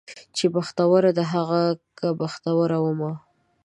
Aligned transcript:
چې 0.35 0.45
بختوره 0.55 1.11
ده 1.17 1.23
هغه 1.33 1.61
که 1.97 2.07
بختوره 2.19 2.77
ومه 2.81 3.11